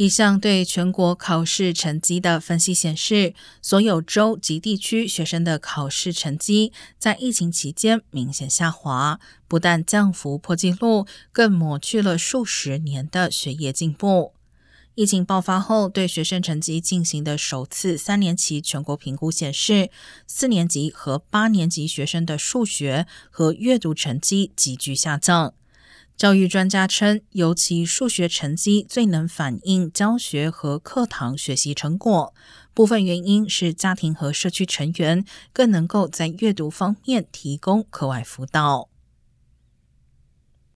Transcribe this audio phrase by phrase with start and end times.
[0.00, 14.32] 一项对全国考试成绩的分析显示，所有州及地区学生的考试成绩在疫情期间明显下滑，不但降幅破纪录，更抹去了数十年的学业进步。
[14.94, 19.90] 疫情爆发后，对学生成绩进行的首次三年级全国评估显示，
[20.26, 25.52] 四年级和八年级学生的数学和阅读成绩急剧下降。
[26.20, 32.34] 教育专家称，尤其数学成绩最能反映教学和课堂学习成果。
[32.74, 38.90] 部分原因是家庭和社区成员更能够在阅读方面提供课外辅导。